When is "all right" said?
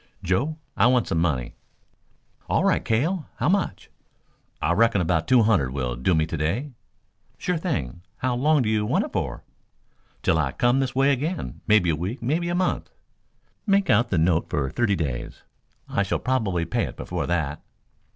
2.49-2.83